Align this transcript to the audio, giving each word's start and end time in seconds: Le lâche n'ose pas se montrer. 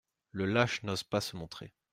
Le 0.31 0.45
lâche 0.47 0.81
n'ose 0.81 1.03
pas 1.03 1.21
se 1.21 1.37
montrer. 1.37 1.75